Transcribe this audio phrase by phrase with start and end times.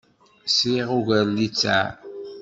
[0.55, 1.87] Sriɣ ugar n littseɛ.